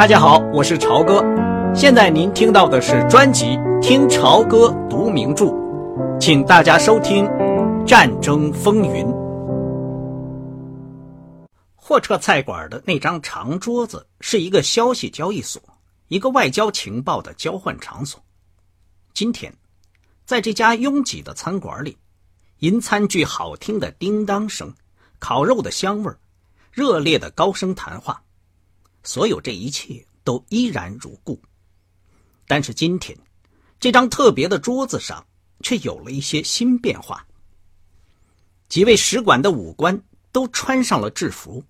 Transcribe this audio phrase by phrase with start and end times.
[0.00, 1.22] 大家好，我是朝哥。
[1.74, 3.48] 现在您听到的是专辑
[3.82, 5.44] 《听朝歌读名著》，
[6.18, 7.26] 请大家收听
[7.84, 9.04] 《战争风云》。
[11.76, 15.60] 货车菜馆的那张长桌子是一个消息交易所，
[16.08, 18.18] 一个外交情报的交换场所。
[19.12, 19.52] 今天，
[20.24, 21.98] 在这家拥挤的餐馆里，
[22.60, 24.72] 银餐具好听的叮当声、
[25.18, 26.10] 烤肉的香味
[26.72, 28.22] 热烈的高声谈话。
[29.02, 31.40] 所有这一切都依然如故，
[32.46, 33.16] 但是今天，
[33.78, 35.26] 这张特别的桌子上
[35.62, 37.26] 却有了一些新变化。
[38.68, 41.64] 几位使馆的武官都穿上了制服。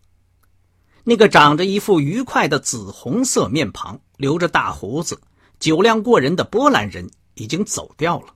[1.03, 5.19] 那个长着一副愉快的紫红色面庞、留着大胡子、
[5.59, 8.35] 酒量过人的波兰人已经走掉了，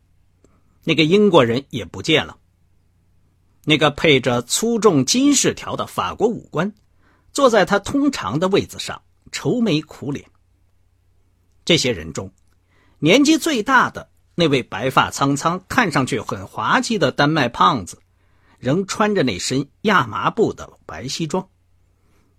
[0.83, 2.39] 那个英国人也不见了。
[3.65, 6.73] 那个配着粗重金饰条的法国武官。
[7.35, 9.03] 坐在他通常的位子上，
[9.33, 10.31] 愁眉苦脸。
[11.65, 12.31] 这些人中，
[13.01, 17.99] 年纪最大的那位白发苍苍、看上去很滑稽的丹麦胖子，
[18.59, 21.49] 仍穿着那身亚麻布的白西装，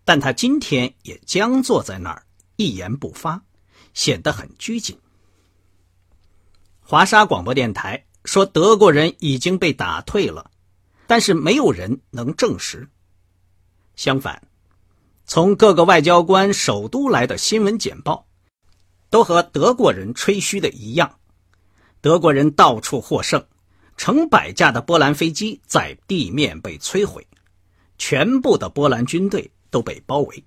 [0.05, 3.43] 但他今天也僵坐在那儿，一言不发，
[3.93, 4.97] 显得很拘谨。
[6.79, 10.51] 华沙广播电台说，德国人已经被打退了，
[11.05, 12.87] 但是没有人能证实。
[13.97, 14.41] 相反。
[15.25, 18.27] 从各个外交官首都来的新闻简报，
[19.09, 21.17] 都和德国人吹嘘的一样。
[21.99, 23.43] 德国人到处获胜，
[23.97, 27.25] 成百架的波兰飞机在地面被摧毁，
[27.97, 30.43] 全部的波兰军队都被包围。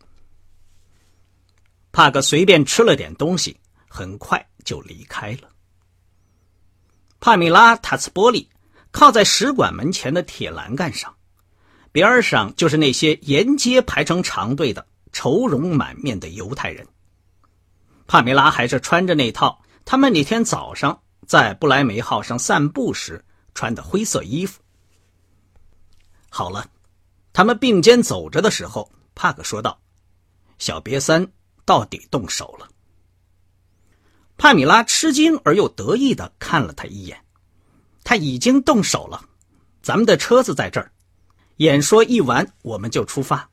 [1.90, 5.48] 帕克随便吃了点东西，很快就离开了。
[7.18, 8.48] 帕米拉·塔斯波利
[8.92, 11.12] 靠在使馆门前的铁栏杆上。
[11.92, 16.86] 边上就是那些沿街排成长队的愁容满面的犹太人。
[18.06, 23.24] 帕梅拉还是穿着那套他们那天早上在布莱梅号上散步时
[23.54, 24.60] 穿的灰色衣服。
[26.30, 26.70] 好了，
[27.32, 29.80] 他们并肩走着的时候，帕克说道
[30.58, 31.26] ：“小瘪三
[31.64, 32.68] 到底动手了。”
[34.36, 37.24] 帕米拉吃惊而又得意的看了他一眼
[38.04, 39.24] ：“他已经动手了，
[39.82, 40.92] 咱们的车子在这儿。”
[41.58, 43.50] 演说一完，我们就出发。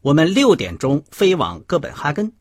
[0.00, 2.32] 我们六点钟飞往哥本哈根，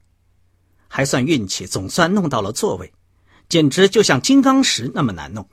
[0.88, 2.94] 还算运气，总算弄到了座位，
[3.50, 5.50] 简直就像金刚石那么难弄。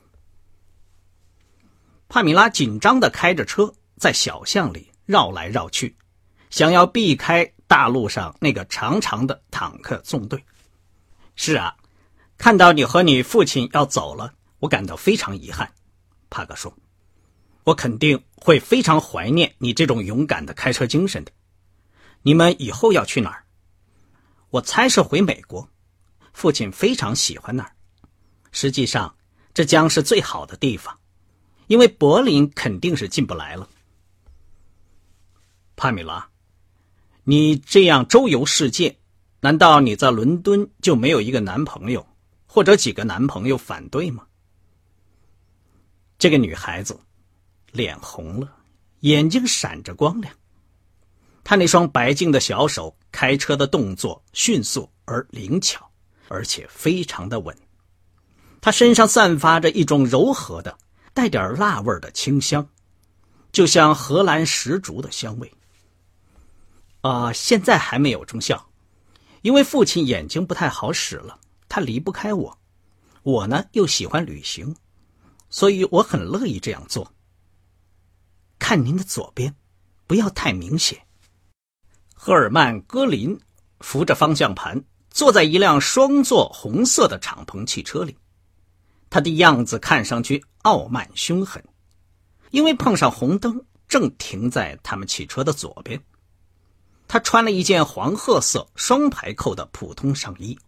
[2.09, 5.97] 帕米拉紧张的开着车，在小巷里绕来绕去，
[6.51, 10.45] 想要避开大路上那个长长的坦克纵队。
[11.35, 11.75] 是啊，
[12.39, 15.73] 看到你和你父亲要走了，我感到非常遗憾。
[16.31, 16.73] 帕克说。
[17.65, 21.33] 我肯定会非常怀念你这种勇敢的开车精神的。
[22.23, 23.45] 你们以后要去哪儿？
[24.51, 25.69] 我猜是回美国。
[26.33, 27.73] 父亲非常喜欢那儿。
[28.51, 29.17] 实际上，
[29.53, 30.99] 这将是最好的地方，
[31.69, 33.69] 因为柏林肯定是进不来了。
[35.77, 36.29] 帕米拉，
[37.25, 38.99] 你这样周游世界，
[39.41, 42.07] 难道你在伦敦就没有一个男朋友，
[42.47, 44.27] 或者几个男朋友反对吗？
[46.19, 46.99] 这个女孩子。
[47.75, 48.57] 脸红了，
[49.01, 50.33] 眼睛闪着光亮。
[51.43, 55.91] 他那双白净的小手，开车的动作迅速而灵巧，
[56.29, 57.55] 而且非常的稳。
[58.61, 60.79] 他身上散发着一种柔和的、
[61.13, 62.65] 带点辣味的清香，
[63.51, 65.53] 就像荷兰石竹的香味。
[67.01, 68.71] 啊，现在还没有中效，
[69.43, 72.57] 因为父亲眼睛不太好使了，他离不开我。
[73.25, 74.77] 我呢又喜欢旅行，
[75.51, 77.13] 所以我很乐意这样做。
[78.59, 79.55] 看您的左边，
[80.07, 81.01] 不要太明显。
[82.15, 83.39] 赫尔曼·戈林
[83.81, 88.17] 扶着方向盘，坐在一辆双座红色的敞篷汽车里。
[89.11, 91.63] 他的样子看上去傲慢凶狠，
[92.51, 96.03] 因为碰上红灯，正停在他们汽车的左边。
[97.07, 100.59] 他穿了一件黄褐色双排扣的普通上衣，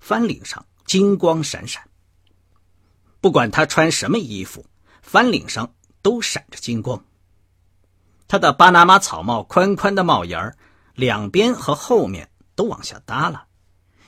[0.00, 1.82] 翻领上金光闪闪。
[3.20, 4.64] 不管他穿什么衣服，
[5.02, 7.04] 翻领上都闪着金光。
[8.32, 10.56] 他的巴拿马草帽宽宽的帽檐儿，
[10.94, 13.44] 两边和后面都往下耷拉，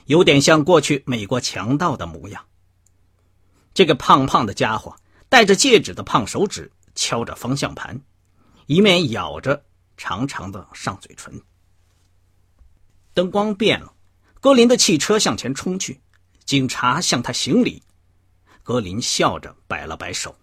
[0.05, 2.43] 有点像过去美国强盗的模样。
[3.75, 4.95] 这个胖胖的家伙
[5.29, 8.01] 戴着戒指的胖手指敲着方向盘，
[8.65, 9.63] 一面咬着
[9.95, 11.39] 长长的上嘴唇。
[13.13, 13.93] 灯光变了，
[14.41, 16.01] 格林的汽车向前冲去，
[16.45, 17.83] 警察向他行礼，
[18.63, 20.35] 格林笑着摆了摆手。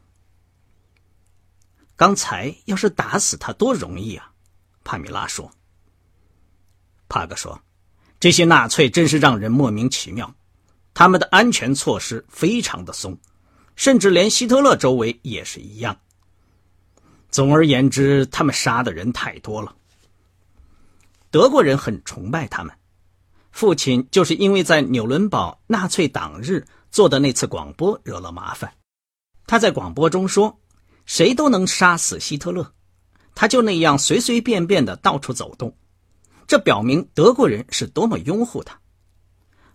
[2.02, 4.32] 刚才要是打死他多容易啊！
[4.82, 5.49] 帕米拉说。
[7.08, 7.62] 帕克说
[8.19, 10.34] ：“这些纳粹真是让人莫名其妙，
[10.94, 13.16] 他们的安全措施非常的松，
[13.76, 15.96] 甚至连希特勒周围也是一样。
[17.31, 19.72] 总而言之，他们杀的人太多了。
[21.31, 22.75] 德国人很崇拜他们。
[23.52, 28.75] 父亲就是因为在纽伦堡纳粹党日做的那次广播惹了麻烦。
[29.46, 30.58] 他在广播中说
[31.06, 32.75] ：“谁都能杀死希特勒。”
[33.34, 35.75] 他就那样随随便便的到处走动。
[36.46, 38.78] 这表明德国人是多么拥护他。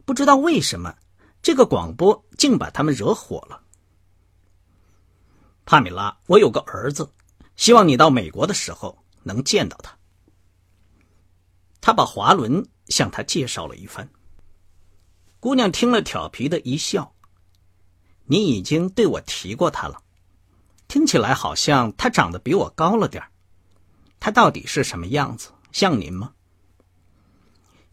[0.06, 0.96] 不知道为什么，
[1.42, 3.64] 这个广播竟把他们惹火了。
[5.66, 7.12] 帕米拉，我有个儿子，
[7.56, 9.98] 希望你到美国的时候能见到他。
[11.82, 14.08] 他把华伦向他介绍了一番。
[15.40, 17.16] 姑娘听了，调皮的一笑
[18.26, 20.02] ：“你已经对我提过他了，
[20.88, 23.24] 听起来好像他长得比我高了点
[24.20, 25.52] 他到底是什么样子？
[25.72, 26.34] 像您吗？”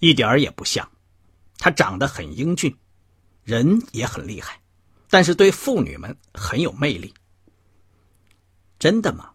[0.01, 0.91] 一点儿也不像，
[1.59, 2.77] 他长得很英俊，
[3.43, 4.61] 人也很厉害，
[5.09, 7.15] 但是对妇女们很有魅力。
[8.79, 9.31] 真的吗？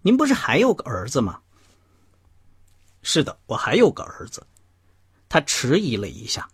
[0.00, 1.40] 您不是还有个儿子吗？
[3.02, 4.46] 是的，我还有个儿子。
[5.28, 6.48] 他迟疑了一下，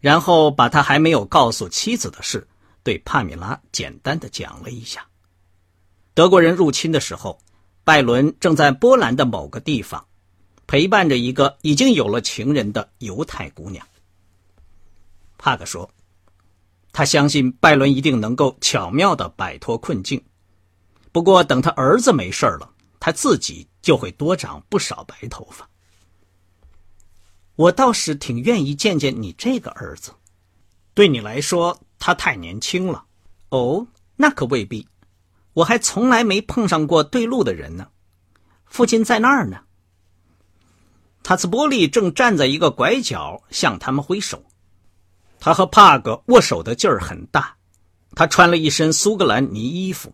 [0.00, 2.48] 然后把他还没有告诉妻子的事
[2.82, 5.06] 对帕米拉简单的讲了一下。
[6.14, 7.38] 德国人入侵的时候，
[7.84, 10.04] 拜伦正在波兰的某个地方。
[10.66, 13.86] 陪伴着一个已经有了情人的犹太姑娘。
[15.36, 15.90] 帕克说
[16.92, 20.22] ：“他相信拜伦一定能够巧妙的摆脱困境，
[21.10, 22.70] 不过等他儿子没事了，
[23.00, 25.68] 他自己就会多长不少白头发。
[27.56, 30.12] 我倒是挺愿意见见你这个儿子，
[30.94, 33.04] 对你来说他太年轻了。
[33.50, 33.86] 哦，
[34.16, 34.88] 那可未必，
[35.52, 37.88] 我还从来没碰上过对路的人呢。
[38.66, 39.58] 父亲在那儿呢。”
[41.22, 44.44] 塔斯波利正站在一个拐角向他们挥手，
[45.38, 47.54] 他和帕格握手的劲儿很大。
[48.14, 50.12] 他穿了一身苏格兰呢衣服，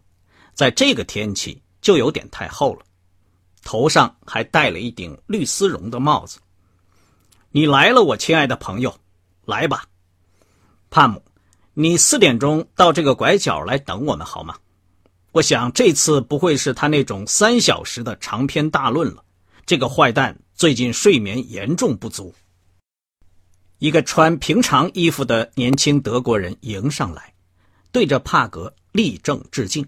[0.55, 2.85] 在这个天气就有点太厚了，
[3.65, 6.39] 头上还戴了一顶绿丝绒的帽子。
[7.51, 8.95] 你来了，我亲爱的朋友，
[9.47, 9.85] 来吧，
[10.91, 11.23] 帕姆，
[11.73, 14.57] 你四点钟到这个拐角来等我们好吗？
[15.39, 19.23] 我想这次不会是他那种三小时的长篇大论了。
[19.65, 20.37] 这个坏蛋。
[20.57, 22.35] 最近睡眠严重不足。
[23.79, 27.33] 一个穿平常衣服的年轻德国人迎上来，
[27.93, 29.87] 对着帕格立正致敬，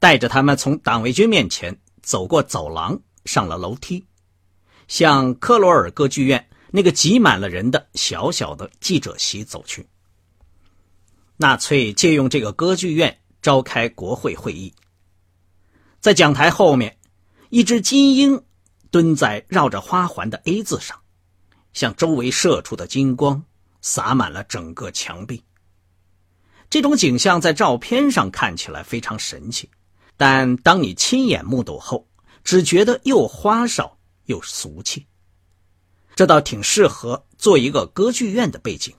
[0.00, 4.04] 带着他们从党卫军面前走过走廊，上了楼梯，
[4.88, 9.86] 向克罗尔歌剧院那个挤满了人的小小的记者席走去。
[11.36, 14.72] 纳粹借用这个歌剧院召开国会会议，
[16.00, 16.96] 在讲台后面，
[17.50, 18.42] 一只金鹰。
[18.90, 21.00] 蹲在绕着花环的 A 字上，
[21.72, 23.42] 向周围射出的金光
[23.80, 25.42] 洒满了整个墙壁。
[26.68, 29.70] 这种景象在照片上看起来非常神奇，
[30.18, 32.06] 但当你亲眼目睹后，
[32.44, 33.96] 只觉得又花哨
[34.26, 35.06] 又俗气。
[36.14, 38.94] 这倒挺适合做一个歌剧院的背景。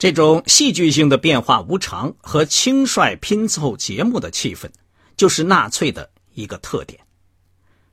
[0.00, 4.66] 这种戏剧性的变化无常和轻率拼凑节目的气氛，
[5.14, 6.98] 就是纳粹的一个特点。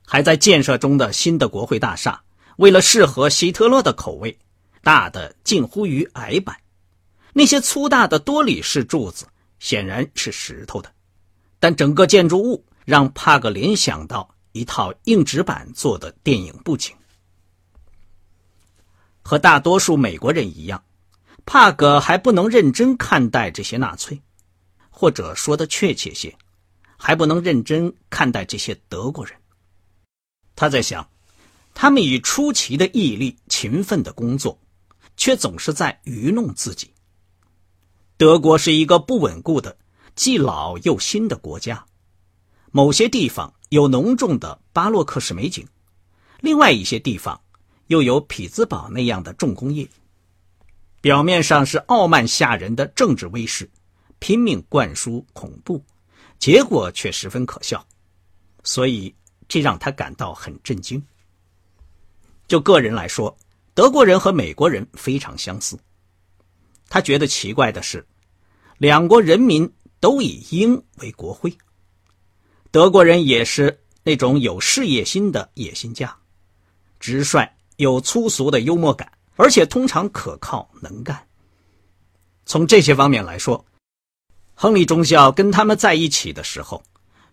[0.06, 2.18] 还在建设中的新的国会大厦，
[2.56, 4.38] 为了适合希特勒的口味，
[4.82, 6.56] 大的近乎于矮板。
[7.34, 9.26] 那些粗大的多里式柱子
[9.58, 10.90] 显然是石头的，
[11.60, 16.96] 但整个建筑物让帕格联想到一套硬纸板做的电影布景。
[19.20, 20.82] 和大多数美国人一样，
[21.50, 24.20] 帕格还不能认真看待这些纳粹，
[24.90, 26.36] 或者说的确切些，
[26.98, 29.34] 还不能认真看待这些德国人。
[30.54, 31.08] 他在想，
[31.72, 34.60] 他们以出奇的毅力、勤奋的工作，
[35.16, 36.90] 却总是在愚弄自己。
[38.18, 39.78] 德国是一个不稳固的、
[40.14, 41.86] 既老又新的国家，
[42.72, 45.66] 某些地方有浓重的巴洛克式美景，
[46.40, 47.40] 另外一些地方
[47.86, 49.88] 又有匹兹堡那样的重工业。
[51.00, 53.70] 表面上是傲慢吓人的政治威势，
[54.18, 55.82] 拼命灌输恐怖，
[56.38, 57.86] 结果却十分可笑，
[58.62, 59.14] 所以。
[59.50, 61.02] 这让他感到很震惊。
[62.46, 63.34] 就个人来说，
[63.72, 65.78] 德国人和美国人非常相似。
[66.90, 68.06] 他觉得奇怪的是，
[68.76, 71.50] 两国人民都以鹰为国徽。
[72.70, 76.14] 德国人也是那种有事业心的野心家，
[77.00, 81.18] 直率有粗俗的幽默感，而且通常可靠能干。
[82.44, 83.64] 从这些方面来说，
[84.52, 86.82] 亨利中校跟他们在一起的时候，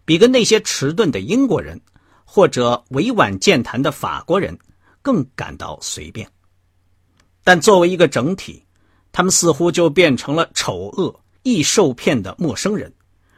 [0.06, 1.82] 比跟那些迟钝的英国人。
[2.28, 4.58] 或者委婉健谈的法国人
[5.04, 6.28] 更感到随便，
[7.44, 8.66] 但作为一个整体，
[9.12, 12.92] 他们似乎就变成了丑恶、易受骗的陌生人，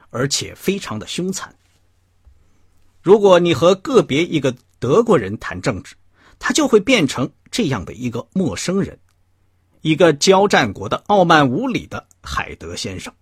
[0.09, 1.53] 而且非常的凶残。
[3.03, 5.93] 如果你和个别一个德国人谈政治，
[6.39, 8.99] 他就会变成这样的一个陌生人，
[9.81, 13.13] 一个交战国的傲慢无礼的海德先生，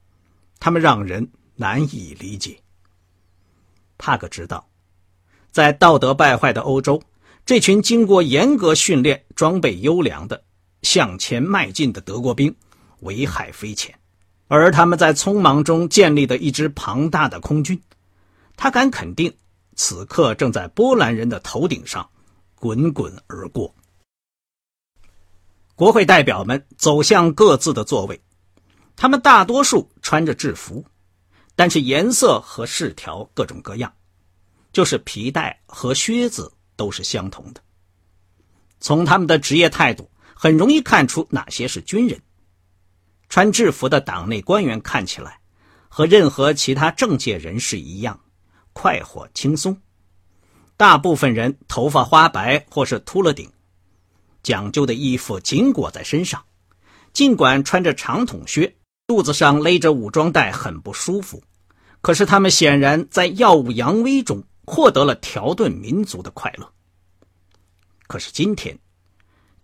[0.59, 2.57] 他们让人难以理解。
[3.97, 4.67] 帕克知道，
[5.51, 7.01] 在道德败坏的欧洲，
[7.45, 10.43] 这群经过严格训练、装备优良的
[10.81, 12.55] 向前迈进的德国兵
[13.01, 13.93] 危害匪浅，
[14.47, 17.81] 而他们在匆忙中建立的一支庞大的空军，
[18.57, 19.33] 他敢肯定，
[19.75, 22.09] 此刻正在波兰人的头顶上。
[22.57, 23.75] 滚滚而过。
[25.75, 28.19] 国会代表们走向各自的座位，
[28.95, 30.83] 他们大多数穿着制服，
[31.53, 33.93] 但是颜色和饰条各种各样，
[34.71, 37.61] 就是皮带和靴子都是相同的。
[38.79, 42.21] 从他们的职业态度，很容易看出哪些是军人。
[43.27, 45.39] 穿制服的党内官员看起来
[45.89, 48.17] 和任何其他政界人士一样，
[48.71, 49.77] 快活轻松。
[50.77, 53.51] 大部分人头发花白或是秃了顶，
[54.45, 56.45] 讲究的衣服紧裹在身上，
[57.13, 58.75] 尽管穿着长筒靴，
[59.07, 61.41] 肚子上勒着武装带很不舒服，
[62.01, 66.71] 可是他们显然在耀武扬威中获得了条顿民族的快乐。
[68.05, 68.77] 可是今天，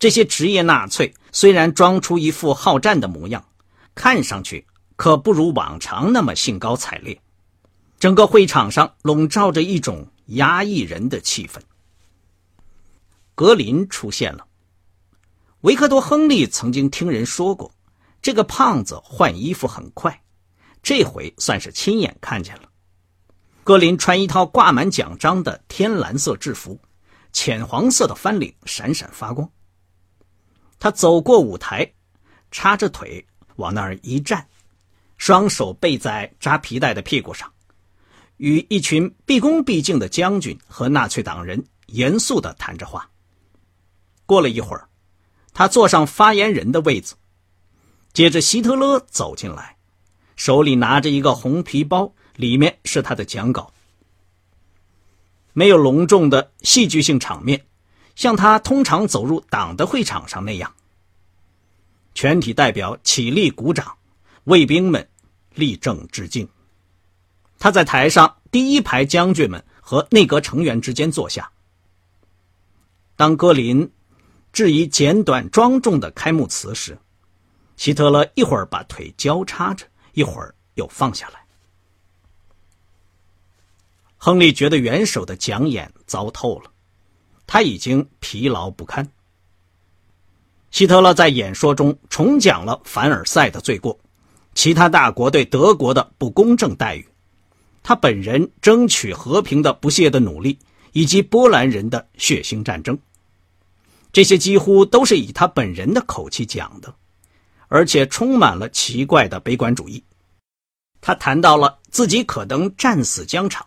[0.00, 3.44] 这些职业纳粹虽然装出一副好战的模样，
[3.94, 7.16] 看上去可不如往常那么兴高采烈，
[8.00, 10.08] 整个会场上笼罩着一种。
[10.26, 11.60] 压抑人的气氛。
[13.34, 14.46] 格林出现了。
[15.62, 17.72] 维克多·亨利曾经听人说过，
[18.20, 20.20] 这个胖子换衣服很快，
[20.82, 22.62] 这回算是亲眼看见了。
[23.62, 26.80] 格林穿一套挂满奖章的天蓝色制服，
[27.32, 29.48] 浅黄色的翻领闪闪发光。
[30.80, 31.88] 他走过舞台，
[32.50, 34.44] 叉着腿往那儿一站，
[35.16, 37.48] 双手背在扎皮带的屁股上。
[38.38, 43.08] 与一群毕恭毕敬的将军和纳粹党人严肃地谈着话。
[44.26, 44.88] 过了一会儿，
[45.52, 47.14] 他坐上发言人的位子。
[48.12, 49.76] 接着，希特勒走进来，
[50.36, 53.72] 手里拿着一个红皮包，里面是他的讲稿。
[55.54, 57.64] 没有隆重的戏剧性场面，
[58.14, 60.74] 像他通常走入党的会场上那样。
[62.14, 63.96] 全体代表起立鼓掌，
[64.44, 65.08] 卫兵们
[65.54, 66.48] 立正致敬。
[67.58, 71.50] 他在台上第一排将军们和内阁成员之间坐下。
[73.16, 73.90] 当格林
[74.52, 76.98] 质疑简短庄重的开幕词时，
[77.76, 81.40] 希特勒一会儿把腿交叉着，一会儿又放下来。
[84.18, 86.70] 亨利觉得元首的讲演糟透了，
[87.46, 89.08] 他已经疲劳不堪。
[90.70, 93.98] 希特勒在演说中重讲了凡尔赛的罪过，
[94.54, 97.08] 其他大国对德国的不公正待遇。
[97.82, 100.56] 他本人争取和平的不懈的努力，
[100.92, 102.96] 以及波兰人的血腥战争，
[104.12, 106.94] 这些几乎都是以他本人的口气讲的，
[107.68, 110.04] 而且充满了奇怪的悲观主义。
[111.00, 113.66] 他谈到了自己可能战死疆场，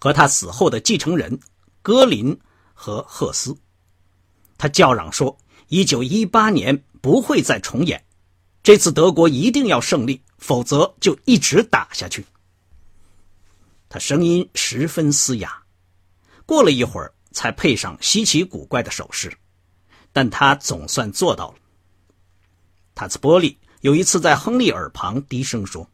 [0.00, 1.38] 和他死后的继承人
[1.82, 2.38] 戈林
[2.74, 3.56] 和赫斯。
[4.58, 8.04] 他叫嚷说：“一九一八年不会再重演，
[8.62, 12.26] 这次德国一定要胜利，否则就一直打下去。”
[13.88, 15.62] 他声音十分嘶哑，
[16.44, 19.32] 过了一会儿才配上稀奇古怪的手势，
[20.12, 21.54] 但他总算做到了。
[22.94, 25.88] 塔斯波利有一次在亨利耳旁低声说：“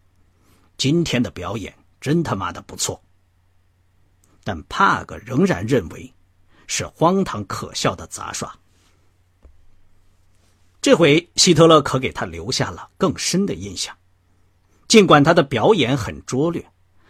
[0.77, 3.01] 今天的表演真他妈的不错。”
[4.43, 6.13] 但帕格仍然认为
[6.67, 8.57] 是荒唐可笑的杂耍。
[10.81, 13.97] 这回希特勒可给他留下了更深的印象，
[14.87, 16.65] 尽管他的表演很拙劣。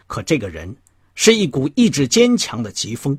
[0.07, 0.75] 可这个人
[1.15, 3.19] 是一股意志坚强的疾风，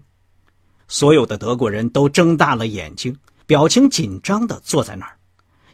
[0.87, 3.15] 所有的德国人都睁大了眼睛，
[3.47, 5.17] 表情紧张地坐在那儿，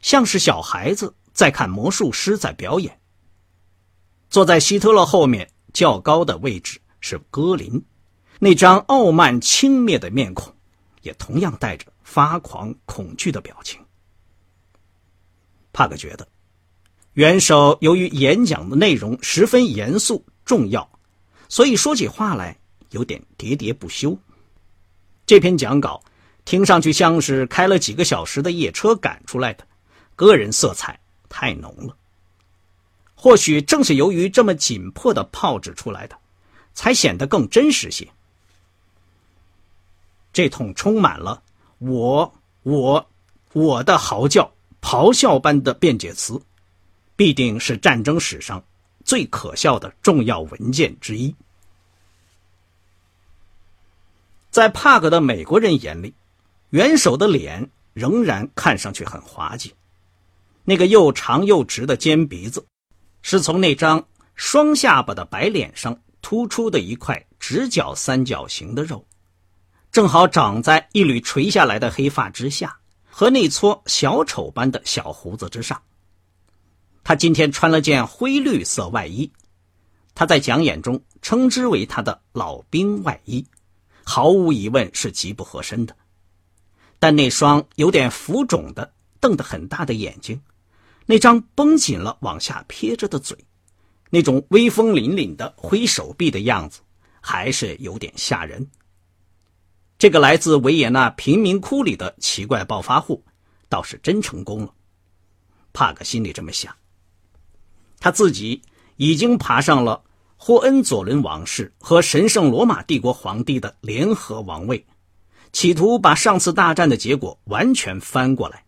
[0.01, 2.98] 像是小孩子在看魔术师在表演。
[4.30, 7.84] 坐在希特勒后面较高的位置是戈林，
[8.39, 10.56] 那张傲慢轻蔑的面孔，
[11.01, 13.82] 也同样带着发狂恐惧的表情。
[15.72, 16.27] 帕克觉得，
[17.13, 20.88] 元首由于演讲的内容十分严肃重要。
[21.50, 22.56] 所以说起话来
[22.92, 24.18] 有点喋喋不休。
[25.25, 26.03] 这篇讲稿
[26.46, 29.66] 听上去像是开了几个小时的夜车赶出来的，
[30.16, 31.96] 个人色彩太浓了。
[33.16, 36.18] 或许正是由于这么紧迫的炮制出来的，
[36.74, 38.10] 才显得更真实些。
[40.34, 41.42] 这通充满了
[41.80, 42.34] “我、
[42.64, 43.10] 我、
[43.54, 46.42] 我”的嚎叫咆哮般的辩解词，
[47.16, 48.62] 必定是战争史上
[49.06, 51.34] 最可笑的重要文件之一。
[54.52, 56.14] 在帕格的美国人眼里，
[56.74, 59.75] 元首的脸仍然看上去很滑稽。
[60.63, 62.65] 那个又长又直的尖鼻子，
[63.22, 64.03] 是从那张
[64.34, 69.06] 双下巴的白脸上突出的一块直角三角形的肉，
[69.92, 72.75] 正好长在一缕垂下来的黑发之下
[73.08, 75.80] 和那撮小丑般的小胡子之上。
[77.03, 79.32] 他今天穿了件灰绿色外衣，
[80.15, 83.46] 他在讲演中称之为他的老兵外衣。
[84.03, 85.96] 毫无疑问是极不合身的，
[87.03, 90.41] 但那双有点浮肿的、瞪得很大的眼睛，
[91.05, 93.38] 那张绷紧了往下撇着的嘴，
[94.10, 96.79] 那种威风凛凛的挥手臂的样子，
[97.19, 98.65] 还是有点吓人。
[99.98, 103.22] 这个来自维也纳贫民窟里的奇怪暴发户，
[103.67, 104.74] 倒是真成功了。
[105.74, 106.74] 帕克心里这么想。
[108.00, 108.62] 他自己
[108.95, 110.01] 已经爬上了。
[110.38, 114.86] 霍恩佐伦王室和神圣罗马帝国皇帝的联合王位，
[115.53, 118.65] 企图把上次大战的结果完全翻过来。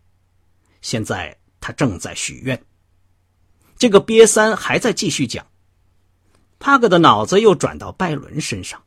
[0.82, 2.64] 现在他正在许愿。
[3.78, 5.46] 这个瘪三还在继续讲。
[6.60, 8.82] 帕克的脑子又转到拜伦身上。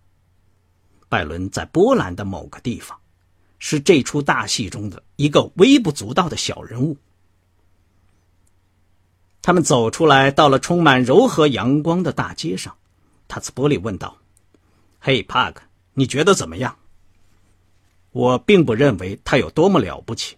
[1.09, 2.99] 拜伦在波兰的某个地方，
[3.59, 6.97] 是这出大戏中的一个微不足道的小人物。
[9.43, 12.77] 他们走出来，到了充满柔和阳光的大街上。
[13.27, 14.17] 塔斯波利问道
[15.01, 15.63] ：“嘿，帕克，
[15.95, 16.77] 你觉得怎么样？”
[18.11, 20.37] 我并不认为他有多么了不起。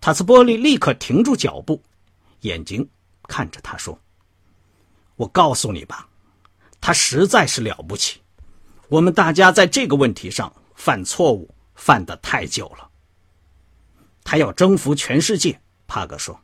[0.00, 1.82] 塔斯波利立刻停住脚步，
[2.40, 2.88] 眼睛
[3.24, 3.98] 看着他说
[5.16, 6.08] ：“我告诉你吧，
[6.80, 8.20] 他实在是了不起。
[8.88, 12.88] 我们大家在这个问题上犯错误犯得太久了。
[14.22, 16.40] 他要征服全世界。”帕格说：“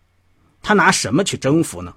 [0.62, 1.96] 他拿什么去征服呢？”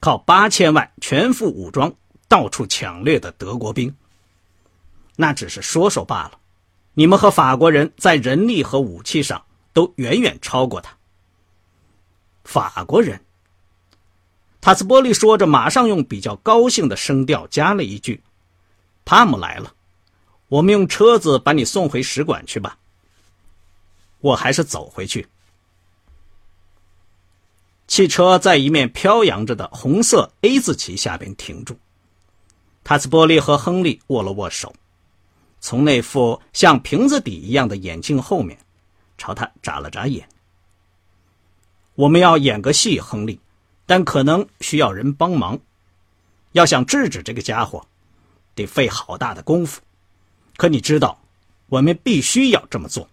[0.00, 1.94] 靠八千万全副武装
[2.28, 3.94] 到处抢掠的德国兵，
[5.16, 6.38] 那只是说说罢了。
[6.94, 10.96] 你们和法国人在人力和武器上都远远超过他。
[12.44, 13.20] 法国人，
[14.60, 18.22] 塔斯波利说着，马上用比较高兴的声调加了一句
[19.04, 19.74] ：“帕姆来了，
[20.48, 22.78] 我们用车子把你送回使馆去吧。
[24.20, 25.28] 我还是走回去。”
[27.86, 31.78] 汽车在一面飘扬着的红色 A 字旗下边停住，
[32.82, 34.74] 塔斯波利和亨利握了握手，
[35.66, 38.56] 从那副像瓶子底一样的眼镜后面，
[39.18, 40.28] 朝他眨了眨眼。
[41.96, 43.40] 我们要演个戏，亨利，
[43.84, 45.58] 但可能需要人帮忙。
[46.52, 47.84] 要想制止这个家伙，
[48.54, 49.82] 得费好大的功夫。
[50.56, 51.20] 可你知道，
[51.66, 53.08] 我们必须要这么做。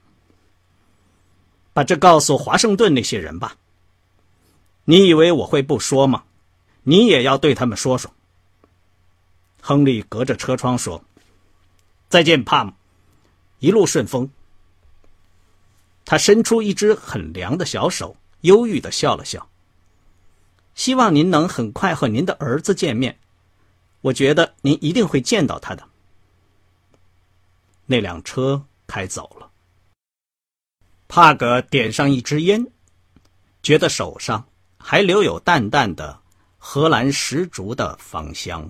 [1.74, 3.58] 把这告诉华盛顿那些人吧。
[4.86, 6.24] 你以为我会不说吗？
[6.84, 8.14] 你也要对他们说说。
[9.60, 11.04] 亨利隔着车窗说
[12.14, 12.72] ：“再见，帕姆，
[13.58, 14.30] 一路顺风。”
[16.06, 19.50] 他伸出一只很凉的小手，忧郁的笑了笑。
[20.76, 23.18] 希望您能很快和您的儿子见面。
[24.02, 25.90] 我觉得您一定会见到他的。
[27.88, 29.50] 那辆车开走了。
[31.08, 32.64] 帕格点上一支烟，
[33.64, 34.48] 觉得手上。
[34.78, 36.22] 还留有淡淡的
[36.60, 38.70] 荷兰石竹的芳香。